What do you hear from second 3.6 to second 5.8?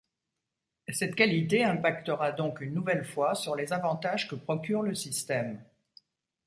avantages que procurent le système.